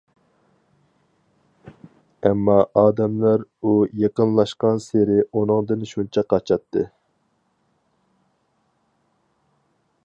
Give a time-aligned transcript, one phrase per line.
[2.29, 6.89] ئەمما ئادەملەر ئۇ يېقىنلاشقانسېرى ئۇنىڭدىن شۇنچە قاچاتتى.